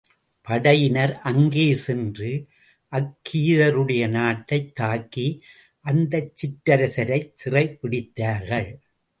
படையினர் 0.41 1.19
அங்கே 1.19 1.73
சென்று, 1.73 2.47
அக்கீதருடைய 2.91 4.07
நாட்டைத் 4.09 4.75
தாக்கி, 4.75 5.27
அந்தச் 5.79 6.33
சிற்றரசரைச் 6.35 7.31
சிறைப் 7.33 7.79
பிடித்தார்கள். 7.81 8.77